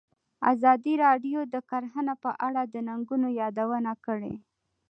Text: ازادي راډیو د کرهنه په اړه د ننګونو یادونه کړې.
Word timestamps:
ازادي 0.51 0.93
راډیو 1.05 1.39
د 1.53 1.55
کرهنه 1.69 2.13
په 2.23 2.31
اړه 2.47 2.61
د 2.73 2.75
ننګونو 2.87 3.27
یادونه 3.41 3.91
کړې. 4.05 4.33